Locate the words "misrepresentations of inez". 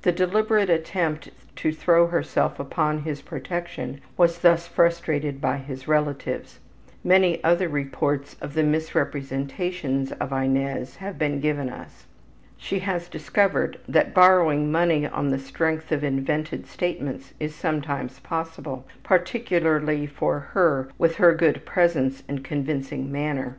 8.62-10.96